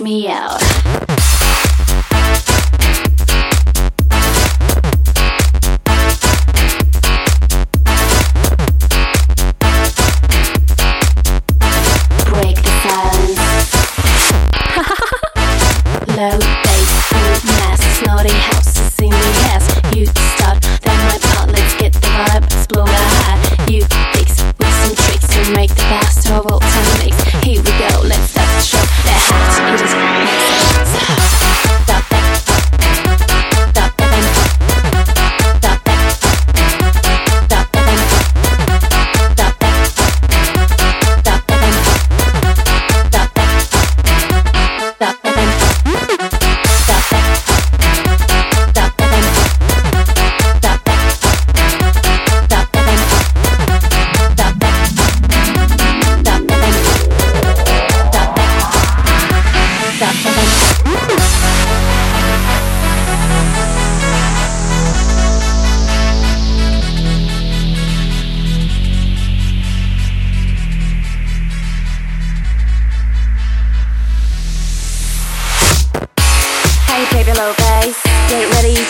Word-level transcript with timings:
Me 0.00 0.28
Out. 0.28 0.61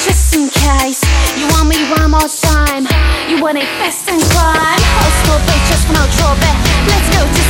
just 0.00 0.34
in 0.34 0.48
case. 0.48 1.02
You 1.36 1.46
want 1.48 1.68
me 1.68 1.76
one 1.98 2.10
more 2.12 2.28
time. 2.28 2.86
You 3.28 3.40
want 3.40 3.56
it 3.58 3.68
best 3.78 4.08
in 4.08 4.20
crime 4.20 4.82
Old 5.00 5.14
school 5.24 5.40
features 5.48 5.84
from 5.86 5.96
Ultra 5.96 6.36
Bit 6.36 6.56
Let's 6.86 7.08
go 7.16 7.41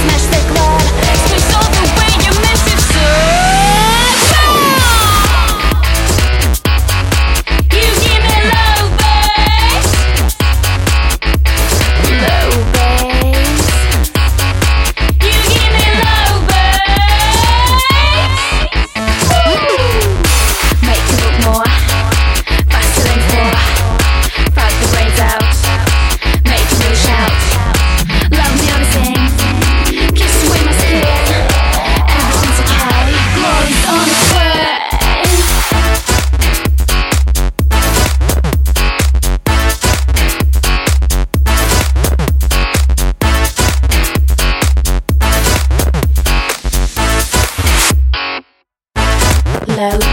hello. 49.91 50.12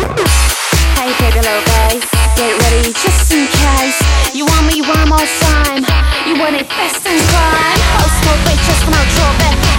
Hey 0.00 1.12
baby 1.20 1.40
little 1.40 1.64
guys, 1.66 2.00
get 2.36 2.56
ready 2.56 2.92
just 2.92 3.32
in 3.32 3.46
case. 3.46 3.98
You 4.34 4.46
want 4.46 4.66
me 4.66 4.80
one 4.80 5.08
more 5.08 5.28
time, 5.44 5.84
you 6.26 6.40
want 6.40 6.56
it 6.56 6.68
best 6.68 7.04
in 7.04 7.18
crime 7.28 7.80
Oh 8.00 8.08
smoke 8.22 8.52
it, 8.52 8.58
just 8.64 8.84
come 8.84 8.94
out, 8.94 9.08
drop 9.14 9.52
it. 9.52 9.69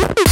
Woo! 0.00 0.24